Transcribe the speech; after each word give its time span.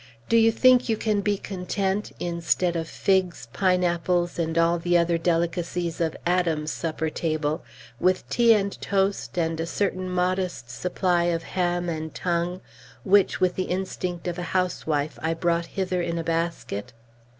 Do 0.29 0.35
you 0.35 0.51
think 0.51 0.89
you 0.89 0.97
can 0.97 1.21
be 1.21 1.37
content, 1.37 2.11
instead 2.19 2.75
of 2.75 2.89
figs, 2.89 3.47
pineapples, 3.53 4.39
and 4.39 4.57
all 4.57 4.79
the 4.79 4.97
other 4.97 5.19
delicacies 5.19 6.01
of 6.01 6.17
Adam's 6.25 6.71
supper 6.71 7.11
table, 7.11 7.63
with 7.99 8.27
tea 8.27 8.55
and 8.55 8.81
toast, 8.81 9.37
and 9.37 9.59
a 9.59 9.67
certain 9.67 10.09
modest 10.09 10.71
supply 10.71 11.25
of 11.25 11.43
ham 11.43 11.87
and 11.87 12.15
tongue, 12.15 12.61
which, 13.03 13.39
with 13.39 13.53
the 13.53 13.65
instinct 13.65 14.27
of 14.27 14.39
a 14.39 14.57
housewife, 14.57 15.19
I 15.21 15.35
brought 15.35 15.67
hither 15.77 16.01
in 16.01 16.17
a 16.17 16.23
basket? 16.23 16.93